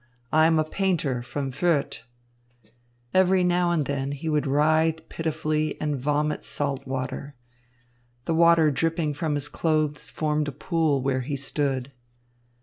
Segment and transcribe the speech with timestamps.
[0.31, 2.05] I am a painter, from Fürth."
[3.13, 7.35] Every now and then he would writhe pitifully and vomit salt water.
[8.25, 11.91] The water dripping from his clothes formed a pool where he stood.